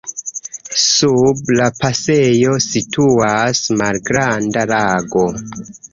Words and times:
Sub 0.83 1.51
la 1.59 1.67
pasejo 1.83 2.57
situas 2.69 3.61
malgranda 3.83 4.65
lago. 4.73 5.29